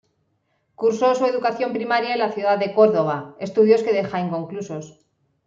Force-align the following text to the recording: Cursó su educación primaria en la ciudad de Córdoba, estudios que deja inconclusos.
Cursó 0.73 1.13
su 1.13 1.27
educación 1.27 1.73
primaria 1.73 2.13
en 2.13 2.17
la 2.17 2.31
ciudad 2.31 2.57
de 2.57 2.73
Córdoba, 2.73 3.35
estudios 3.39 3.83
que 3.83 3.93
deja 3.93 4.19
inconclusos. 4.19 4.99